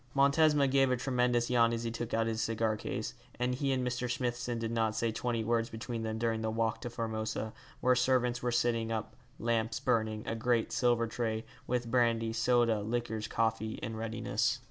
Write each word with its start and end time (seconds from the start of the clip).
Montesma 0.15 0.67
gave 0.67 0.89
a 0.89 0.97
tremendous 0.97 1.51
yawn 1.51 1.71
as 1.73 1.83
he 1.83 1.91
took 1.91 2.11
out 2.11 2.25
his 2.25 2.41
cigar 2.41 2.75
case, 2.75 3.13
and 3.37 3.53
he 3.53 3.71
and 3.71 3.85
Mr. 3.87 4.09
Smithson 4.09 4.57
did 4.57 4.71
not 4.71 4.95
say 4.95 5.11
twenty 5.11 5.43
words 5.43 5.69
between 5.69 6.01
them 6.01 6.17
during 6.17 6.41
the 6.41 6.49
walk 6.49 6.81
to 6.81 6.89
Formosa, 6.89 7.53
where 7.81 7.93
servants 7.93 8.41
were 8.41 8.51
sitting 8.51 8.91
up, 8.91 9.15
lamps 9.37 9.79
burning, 9.79 10.23
a 10.25 10.33
great 10.33 10.71
silver 10.71 11.05
tray, 11.05 11.45
with 11.67 11.91
brandy, 11.91 12.33
soda, 12.33 12.81
liqueurs, 12.81 13.27
coffee, 13.27 13.75
in 13.83 13.95
readiness. 13.95 14.59